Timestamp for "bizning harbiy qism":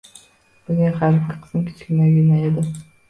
0.69-1.67